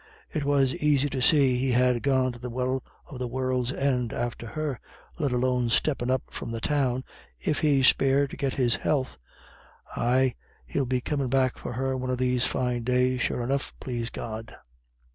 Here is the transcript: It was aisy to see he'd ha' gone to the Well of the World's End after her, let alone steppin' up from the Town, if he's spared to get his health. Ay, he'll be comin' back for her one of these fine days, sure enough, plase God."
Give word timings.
It 0.33 0.43
was 0.45 0.73
aisy 0.81 1.09
to 1.11 1.21
see 1.21 1.57
he'd 1.57 1.73
ha' 1.73 2.01
gone 2.01 2.31
to 2.31 2.39
the 2.39 2.49
Well 2.49 2.81
of 3.05 3.19
the 3.19 3.27
World's 3.27 3.71
End 3.71 4.13
after 4.13 4.47
her, 4.47 4.79
let 5.19 5.31
alone 5.31 5.69
steppin' 5.69 6.09
up 6.09 6.23
from 6.31 6.49
the 6.49 6.59
Town, 6.59 7.03
if 7.39 7.59
he's 7.59 7.85
spared 7.89 8.31
to 8.31 8.35
get 8.35 8.55
his 8.55 8.77
health. 8.77 9.19
Ay, 9.95 10.33
he'll 10.65 10.87
be 10.87 11.01
comin' 11.01 11.29
back 11.29 11.55
for 11.55 11.73
her 11.73 11.95
one 11.95 12.09
of 12.09 12.17
these 12.17 12.45
fine 12.45 12.81
days, 12.81 13.21
sure 13.21 13.43
enough, 13.43 13.75
plase 13.79 14.09
God." 14.09 14.55